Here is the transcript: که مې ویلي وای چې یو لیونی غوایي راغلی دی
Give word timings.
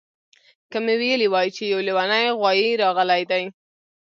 که 0.71 0.77
مې 0.85 0.95
ویلي 0.99 1.27
وای 1.31 1.47
چې 1.55 1.63
یو 1.73 1.79
لیونی 1.87 2.25
غوایي 2.37 2.69
راغلی 2.83 3.23
دی 3.31 3.43